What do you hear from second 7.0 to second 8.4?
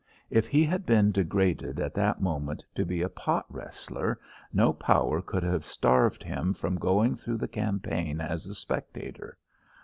through the campaign